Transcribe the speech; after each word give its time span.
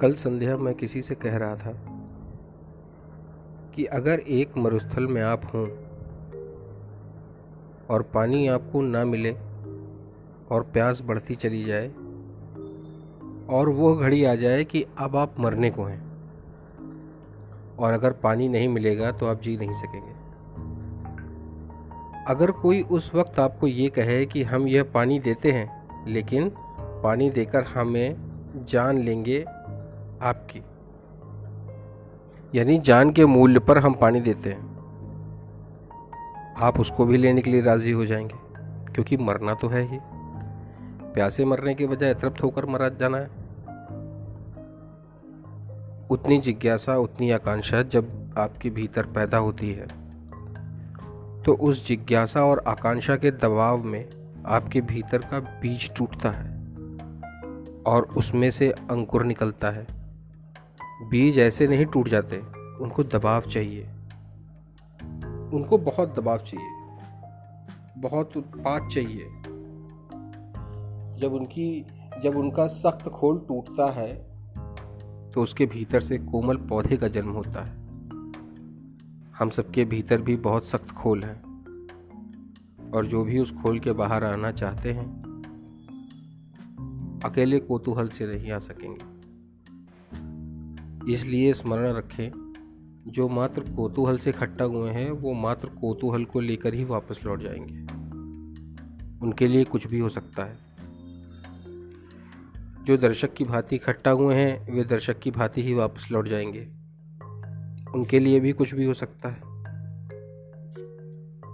कल 0.00 0.14
संध्या 0.14 0.56
मैं 0.56 0.74
किसी 0.74 1.02
से 1.02 1.14
कह 1.14 1.36
रहा 1.36 1.56
था 1.56 1.72
कि 3.74 3.84
अगर 3.84 4.18
एक 4.18 4.56
मरुस्थल 4.56 5.06
में 5.06 5.22
आप 5.22 5.44
हों 5.54 5.68
और 7.90 8.02
पानी 8.02 8.48
आपको 8.48 8.80
ना 8.80 9.04
मिले 9.04 9.32
और 10.50 10.62
प्यास 10.62 11.02
बढ़ती 11.02 11.34
चली 11.34 11.64
जाए 11.64 11.88
और 13.56 13.68
वो 13.68 13.94
घड़ी 13.94 14.24
आ 14.24 14.34
जाए 14.34 14.64
कि 14.64 14.86
अब 14.98 15.16
आप 15.16 15.40
मरने 15.40 15.70
को 15.70 15.84
हैं 15.84 16.06
और 17.78 17.92
अगर 17.92 18.12
पानी 18.12 18.48
नहीं 18.48 18.68
मिलेगा 18.68 19.10
तो 19.10 19.26
आप 19.26 19.40
जी 19.40 19.56
नहीं 19.56 19.72
सकेंगे। 19.72 20.16
अगर 22.28 22.50
कोई 22.50 22.82
उस 22.82 23.14
वक्त 23.14 23.38
आपको 23.38 23.66
ये 23.66 23.88
कहे 23.88 24.26
कि 24.26 24.42
हम 24.42 24.68
यह 24.68 24.82
पानी 24.82 25.18
देते 25.20 25.52
हैं, 25.52 25.88
लेकिन 26.06 26.52
पानी 26.80 27.30
देकर 27.30 27.62
हमें 27.62 28.16
जान 28.64 28.98
लेंगे 28.98 29.44
आपकी। 30.22 30.62
यानी 32.54 32.78
जान 32.78 33.10
के 33.12 33.26
मूल्य 33.26 33.60
पर 33.60 33.78
हम 33.78 33.94
पानी 33.94 34.20
देते 34.20 34.50
हैं। 34.50 34.74
आप 36.58 36.80
उसको 36.80 37.04
भी 37.06 37.16
लेने 37.16 37.42
के 37.42 37.50
लिए 37.50 37.62
राज़ी 37.62 37.90
हो 37.90 38.06
जाएँगे, 38.06 38.34
क्योंकि 38.92 39.16
मरना 39.16 39.54
तो 39.54 39.68
है 39.68 39.82
ही। 39.82 39.98
प्यासे 41.14 41.44
मरने 41.44 41.74
के 41.74 41.86
बजाय 41.86 42.14
तृप्त 42.14 42.42
होकर 42.42 42.66
मरा 42.66 42.88
जाना 42.88 43.18
है। 43.18 43.30
उतनी 46.10 46.38
जिज्ञासा, 46.38 46.96
उतनी 46.96 47.30
आकांक्षा 47.30 47.82
जब 47.82 48.34
आपके 48.38 48.70
भीतर 48.70 49.06
पैदा 49.06 49.38
होती 49.38 49.72
है 49.72 49.86
तो 51.44 51.54
उस 51.54 51.86
जिज्ञासा 51.86 52.44
और 52.44 52.62
आकांक्षा 52.68 53.16
के 53.16 53.30
दबाव 53.30 53.82
में 53.82 54.08
आपके 54.46 54.80
भीतर 54.80 55.18
का 55.18 55.38
बीज 55.60 55.94
टूटता 55.96 56.30
है 56.30 56.48
और 57.86 58.08
उसमें 58.16 58.50
से 58.50 58.70
अंकुर 58.90 59.24
निकलता 59.24 59.70
है। 59.70 59.86
बीज 61.02 61.38
ऐसे 61.38 61.68
नहीं 61.68 61.86
टूट 61.86 62.08
जाते। 62.08 62.38
उनको 62.80 63.02
दबाव 63.02 63.40
चाहिए। 63.40 63.82
उनको 65.52 65.78
बहुत 65.78 66.16
दबाव 66.16 66.38
चाहिए। 66.38 66.68
बहुत 67.98 68.36
उत्पाद 68.36 68.88
चाहिए। 68.88 69.24
जब 71.20 71.32
उनकी, 71.32 71.86
जब 72.22 72.36
उनका 72.36 72.66
सख्त 72.66 73.08
खोल 73.08 73.44
टूटता 73.48 73.92
है 73.92 74.36
तो 75.32 75.42
उसके 75.42 75.66
भीतर 75.66 76.00
से 76.00 76.18
कोमल 76.18 76.56
पौधे 76.56 76.96
का 76.96 77.08
जन्म 77.08 77.30
होता 77.30 77.64
है। 77.64 77.76
हम 79.38 79.50
सबके 79.50 79.84
भीतर 79.84 80.20
भी 80.20 80.36
बहुत 80.36 80.66
सख्त 80.66 80.90
खोल 80.90 81.22
है। 81.22 81.36
और 82.90 83.06
जो 83.06 83.24
भी 83.24 83.38
उस 83.38 83.54
खोल 83.62 83.78
के 83.78 83.92
बाहर 83.92 84.24
आना 84.24 84.52
चाहते 84.52 84.92
हैं, 84.92 85.22
अकेले 87.24 87.58
कोतूहल 87.58 88.08
से 88.08 88.26
नहीं 88.26 88.52
आ 88.52 88.58
सकेंगे। 88.58 89.15
इसलिए 91.08 91.52
स्मरण 91.52 91.88
रखें, 91.88 92.52
जो 93.06 93.28
मात्र 93.28 93.60
कोतूहल 93.60 94.18
से 94.18 94.32
खट्टा 94.32 94.64
हुए 94.64 94.90
हैं, 94.90 95.10
वो 95.10 95.32
मात्र 95.32 95.68
कोतूहल 95.68 96.24
को 96.24 96.40
लेकर 96.40 96.74
ही 96.74 96.84
वापस 96.84 97.20
लौट 97.26 97.42
जाएँगे। 97.42 97.96
उनके 99.22 99.48
लिए 99.48 99.64
कुछ 99.64 99.86
भी 99.86 99.98
हो 99.98 100.08
सकता 100.08 100.44
है। 100.44 100.58
जो 102.84 102.96
दर्शक 102.96 103.34
की 103.34 103.44
भांति 103.44 103.78
खट्टा 103.78 104.10
हुए 104.10 104.34
हैं, 104.34 104.74
वे 104.74 104.84
दर्शक 104.84 105.18
की 105.18 105.30
भांति 105.30 105.62
ही 105.62 105.74
वापस 105.74 106.08
लौट 106.12 106.28
जाएँगे। 106.28 106.68
उनके 107.94 108.18
लिए 108.18 108.40
भी 108.40 108.52
कुछ 108.52 108.74
भी 108.74 108.84
हो 108.84 108.94
सकता 108.94 109.28
है। 109.28 109.56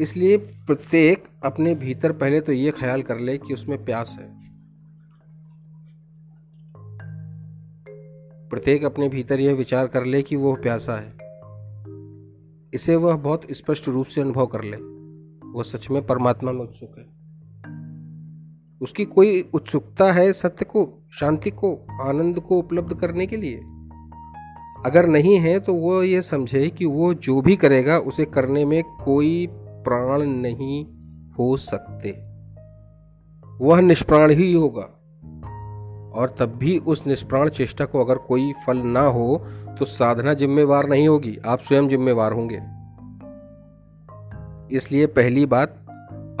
इसलिए 0.00 0.36
प्रत्येक 0.36 1.28
अपने 1.44 1.74
भीतर 1.74 2.12
पहले 2.12 2.40
तो 2.40 2.52
ये 2.52 2.70
ख्याल 2.70 3.02
कर 3.02 3.18
ले 3.18 3.38
कि 3.38 3.54
उसमें 3.54 3.84
प्यास 3.84 4.16
है। 4.20 4.49
प्रत्येक 8.50 8.84
अपने 8.84 9.08
भीतर 9.08 9.40
यह 9.40 9.54
विचार 9.54 9.86
कर 9.86 10.04
ले 10.04 10.22
कि 10.22 10.36
वह 10.36 10.54
प्यासा 10.54 10.92
है। 10.92 11.20
इसे 12.74 12.96
वह 12.96 13.16
बहुत 13.16 13.42
स्पष्ट 13.50 13.88
रूप 13.88 14.06
से 14.06 14.20
अनुभव 14.20 14.46
कर 14.46 14.64
ले। 14.64 14.76
वह 15.48 15.62
सच 15.62 15.90
में 15.90 16.06
परमात्मा 16.06 16.52
में 16.52 16.60
उत्सुक 16.60 16.98
है। 16.98 17.20
उसकी 18.82 19.04
कोई 19.04 19.50
उत्सुकता 19.54 20.12
है 20.12 20.32
सत्य 20.32 20.64
को, 20.64 21.02
शांति 21.20 21.50
को, 21.50 21.86
आनंद 22.00 22.40
को 22.40 22.58
उपलब्ध 22.58 22.96
करने 22.96 23.26
के 23.26 23.36
लिए? 23.36 23.56
अगर 24.86 25.06
नहीं 25.06 25.36
है 25.36 25.60
तो 25.60 25.74
वह 25.74 26.08
यह 26.08 26.20
समझे 26.20 26.70
कि 26.70 26.84
वो 26.84 27.14
जो 27.14 27.40
भी 27.40 27.56
करेगा, 27.56 27.98
उसे 27.98 28.24
करने 28.24 28.64
में 28.64 28.84
कोई 29.04 29.46
प्राण 29.56 30.22
नहीं 30.22 30.86
हो 31.38 31.56
सकते। 31.56 32.10
वह 33.64 33.80
निष्प्राण 33.80 34.30
ही 34.30 34.52
होगा। 34.52 34.99
और 36.12 36.34
तब 36.38 36.54
भी 36.56 36.78
उस 36.78 37.06
निष्प्राण 37.06 37.48
चेष्टा 37.48 37.84
को 37.84 38.04
अगर 38.04 38.14
कोई 38.14 38.52
फल 38.66 38.78
ना 38.78 39.00
हो 39.00 39.36
तो 39.78 39.84
साधना 39.84 40.34
जिम्मेवार 40.34 40.88
नहीं 40.88 41.08
होगी, 41.08 41.38
आप 41.46 41.60
स्वयं 41.60 41.88
जिम्मेवार 41.88 42.32
होंगे। 42.32 42.60
इसलिए 44.76 45.06
पहली 45.06 45.46
बात, 45.46 45.76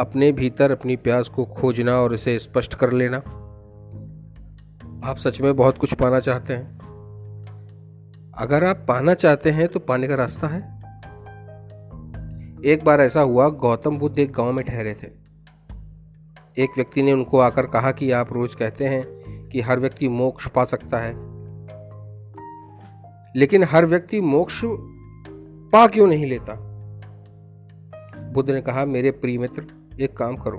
अपने 0.00 0.32
भीतर 0.32 0.70
अपनी 0.70 0.96
प्यास 0.96 1.28
को 1.28 1.44
खोजना 1.44 2.00
और 2.00 2.14
इसे 2.14 2.38
स्पष्ट 2.38 2.74
कर 2.74 2.92
लेना। 2.92 3.16
आप 5.04 5.16
सच 5.16 5.40
में 5.40 5.56
बहुत 5.56 5.78
कुछ 5.78 5.94
पाना 5.94 6.20
चाहते 6.20 6.54
हैं। 6.54 6.78
अगर 8.38 8.64
आप 8.64 8.84
पाना 8.88 9.14
चाहते 9.14 9.50
हैं 9.50 9.68
तो 9.68 9.80
पाने 9.80 10.08
का 10.08 10.14
रास्ता 10.14 10.46
है। 10.46 10.60
एक 12.64 12.84
बार 12.84 13.00
ऐसा 13.00 13.20
हुआ, 13.20 13.48
गौतम 13.48 13.98
बुद्ध 13.98 14.18
एक 14.18 14.32
गाँव 14.32 14.52
में 14.52 14.64
ठहरे 14.64 14.94
थे। 14.94 15.08
एक 16.62 16.70
व्यक्ति 16.76 17.02
ने 17.02 17.12
उनको 17.12 17.38
आकर 17.38 17.66
कहा 17.66 17.92
कि 17.92 18.10
आप 18.10 18.32
रोज 18.32 18.54
कहते 18.54 18.84
हैं 18.84 19.19
कि 19.52 19.60
हर 19.60 19.80
व्यक्ति 19.80 20.08
मोक्ष 20.08 20.48
पा 20.48 20.64
सकता 20.64 20.98
है। 20.98 21.12
लेकिन 23.36 23.64
हर 23.64 23.86
व्यक्ति 23.86 24.20
मोक्ष 24.20 24.60
पा 25.72 25.86
क्यों 25.86 26.06
नहीं 26.06 26.26
लेता? 26.26 26.66
बुद्ध 28.34 28.50
ने 28.50 28.60
कहा 28.60 28.84
मेरे 28.84 29.10
प्रिय 29.10 29.38
मित्र 29.38 29.66
एक 30.00 30.16
काम 30.16 30.36
करो। 30.36 30.56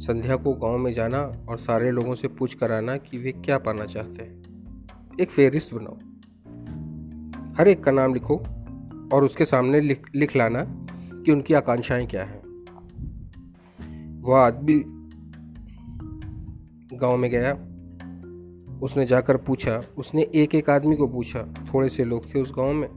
संध्या 0.00 0.36
को 0.36 0.52
गाँव 0.52 0.78
में 0.78 0.92
जाना 0.92 1.32
और 1.48 1.58
सारे 1.58 1.90
लोगों 1.90 2.14
से 2.14 2.28
पूछ 2.28 2.54
कर 2.54 2.72
आना 2.72 2.96
कि 2.96 3.18
वे 3.18 3.32
क्या 3.32 3.58
पाना 3.58 3.84
चाहते 3.84 4.24
हैं। 4.24 4.42
एक 5.20 5.30
फेरिस्त 5.30 5.74
बनाओ। 5.74 5.96
हर 7.54 7.68
एक 7.68 7.84
का 7.84 7.90
नाम 7.90 8.14
लिखो 8.14 8.36
और 9.12 9.24
उसके 9.24 9.44
सामने 9.44 9.80
लिख, 9.80 10.06
लिख 10.14 10.36
लाना 10.36 10.64
कि 11.22 11.32
उनकी 11.32 11.54
आकांक्षाएँ 11.54 12.06
क्या 12.06 12.24
हैं। 12.24 12.46
वह 14.22 14.38
आदमी 14.38 14.95
गाँव 16.96 17.16
में 17.16 17.30
गया। 17.30 17.52
उसने 18.82 19.06
जाकर 19.06 19.36
पूछा। 19.36 19.82
उसने 19.98 20.22
एक 20.34 20.54
एक 20.54 20.70
आदमी 20.70 20.96
को 20.96 21.08
पूछा। 21.08 21.42
थोड़े 21.42 21.88
से 21.88 22.04
लोग 22.04 22.34
थे 22.34 22.40
उस 22.42 22.52
गाँव 22.58 22.72
में। 22.72 22.88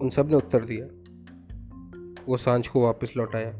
उन 0.00 0.10
सबने 0.10 0.36
उत्तर 0.36 0.64
दिया। 0.64 0.86
वो 2.28 2.36
साँझ 2.36 2.68
को 2.68 2.84
वापस 2.84 3.12
लौट 3.16 3.36
आया। 3.36 3.54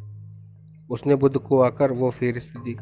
उसने 0.90 1.14
बुद्ध 1.14 1.36
को 1.36 1.60
आकर 1.60 1.92
वो 1.92 2.10
फेरिस्त 2.10 2.56
दी 2.56 2.76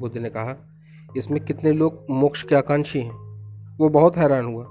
बुद्ध 0.00 0.18
ने 0.18 0.30
कहा, 0.30 0.68
इसमें 1.16 1.44
कितने 1.44 1.72
लोग 1.72 2.06
मोक्ष 2.10 2.42
के 2.42 2.54
आकांक्षी 2.54 3.00
हैं? 3.00 3.14
वो 3.78 3.88
बहुत 3.88 4.16
हैरान 4.16 4.44
हुआ। 4.44 4.64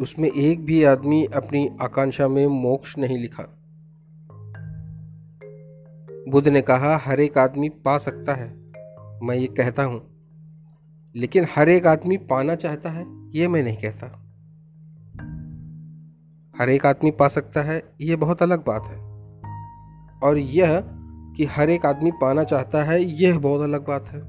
उसमें 0.00 0.30
एक 0.30 0.64
भी 0.64 0.84
आदमी 0.84 1.24
अपनी 1.24 1.70
आकांक्षा 1.82 2.28
में 2.28 2.46
मोक्ष 2.46 2.98
नहीं 2.98 3.18
लिखा। 3.18 3.58
बुद्ध 6.28 6.48
ने 6.48 6.62
कहा, 6.62 6.96
हर 6.96 7.20
एक 7.20 7.38
आदमी 7.38 7.68
पा 7.68 7.98
सकता 7.98 8.34
है। 8.34 8.67
मैं 9.22 9.36
ये 9.36 9.46
कहता 9.46 9.82
हूँ 9.82 10.00
लेकिन 11.16 11.46
हर 11.56 11.68
एक 11.68 11.86
आदमी 11.86 12.16
पाना 12.16 12.54
चाहता 12.54 12.90
है 12.90 13.06
ये 13.30 13.48
मैं 13.48 13.62
नहीं 13.62 13.76
कहता। 13.76 14.06
हर 16.58 16.70
एक 16.70 16.86
आदमी 16.86 17.10
पा 17.10 17.28
सकता 17.28 17.62
है 17.62 17.82
ये 18.00 18.16
बहुत 18.16 18.42
अलग 18.42 18.64
बात 18.66 18.84
है। 18.86 18.96
और 20.22 20.38
यह 20.38 20.84
कि 21.36 21.44
हर 21.44 21.70
एक 21.70 21.86
आदमी 21.86 22.10
पाना 22.10 22.44
चाहता 22.44 22.84
है 22.84 23.02
यह 23.04 23.38
बहुत 23.38 23.60
अलग 23.60 23.86
बात 23.86 24.08
है। 24.08 24.20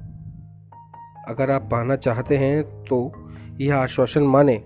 अगर 1.28 1.50
आप 1.50 1.62
पाना 1.62 1.96
चाहते 1.96 2.36
हैं 2.36 2.84
तो 2.84 3.12
यह 3.60 3.76
आश्वासन 3.76 4.22
माने। 4.22 4.56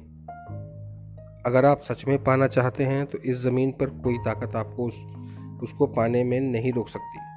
अगर 1.46 1.64
आप 1.64 1.80
सच 1.80 2.04
में 2.08 2.24
पाना 2.24 2.46
चाहते 2.46 2.84
हैं 2.84 3.06
तो 3.06 3.18
इस 3.18 3.36
ज़मीन 3.36 3.70
पर 3.70 3.86
कोई 3.86 4.18
ताकत 4.18 4.56
आपको 4.56 4.88
उस, 4.88 4.94
उसको 5.62 5.86
पाने 5.86 6.24
में 6.24 6.40
नहीं 6.40 6.72
रोक 6.72 6.88
सकती। 6.88 7.33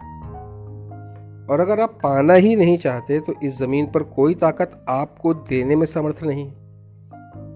और 1.49 1.59
अगर 1.59 1.79
आप 1.79 1.99
पाना 2.03 2.33
ही 2.33 2.55
नहीं 2.55 2.77
चाहते 2.77 3.19
तो 3.19 3.33
इस 3.43 3.57
ज़मीन 3.59 3.91
पर 3.91 4.03
कोई 4.03 4.35
ताकत 4.35 4.85
आपको 4.89 5.33
देने 5.33 5.75
में 5.75 5.85
समर्थ 5.85 6.23
नहीं। 6.23 6.51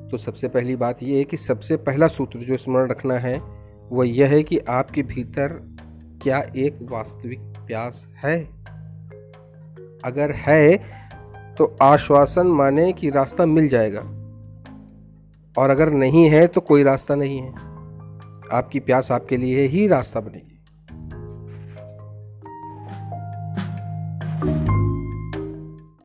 तो 0.10 0.18
सबसे 0.18 0.48
पहली 0.48 0.76
बात 0.76 1.04
यह 1.04 1.18
है 1.18 1.24
कि 1.24 1.38
सबसे 1.38 1.78
पहला 1.78 2.08
सूत्र 2.08 2.40
जो 2.40 2.58
स्मरण 2.58 2.88
रखना 2.88 3.14
है, 3.14 3.42
वह 3.92 4.08
यह 4.08 4.28
है 4.28 4.44
कि 4.44 4.58
आपके 4.58 5.04
भीतर 5.04 5.48
क्या 6.22 6.44
एक 6.56 6.80
वास्तविक 6.82 7.40
प्यास 7.40 8.08
है? 8.26 8.44
अगर 10.06 10.32
है 10.32 10.78
तो 11.58 11.78
आश्वासन 11.82 12.48
माने 12.48 12.94
कि 12.94 13.10
रास्ता 13.10 13.46
मिल 13.46 13.68
जाएगा। 13.68 14.02
और 15.58 15.70
अगर 15.70 15.90
नहीं 15.90 16.30
है 16.30 16.48
तो 16.48 16.62
कोई 16.62 16.84
रास्ता 16.84 17.16
नहीं 17.16 17.40
है। 17.40 17.52
आपकी 18.54 18.80
प्यास 18.80 19.12
आपके 19.12 19.38
लिए 19.38 19.66
ही 19.66 19.88
रास्ता 19.88 20.20
बनेगी। 20.20 20.51
you 24.44 24.81